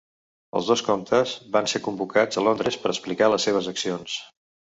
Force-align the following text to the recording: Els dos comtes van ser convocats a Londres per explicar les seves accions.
Els 0.59 0.69
dos 0.69 0.81
comtes 0.87 1.33
van 1.57 1.69
ser 1.73 1.81
convocats 1.89 2.41
a 2.41 2.45
Londres 2.47 2.79
per 2.87 2.91
explicar 2.95 3.29
les 3.35 3.47
seves 3.49 3.71
accions. 3.75 4.19